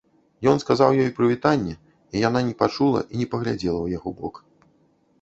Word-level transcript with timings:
Ён 0.51 0.61
сказаў 0.63 0.95
ёй 1.03 1.11
прывітанне, 1.19 1.75
і 2.15 2.25
яна 2.27 2.39
не 2.49 2.57
пачула 2.65 3.07
і 3.11 3.15
не 3.23 3.31
паглядзела 3.35 3.77
ў 3.83 3.87
яго 4.01 4.09
бок. 4.21 4.35